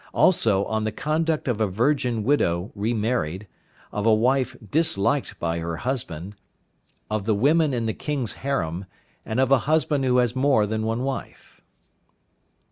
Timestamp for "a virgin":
1.61-2.23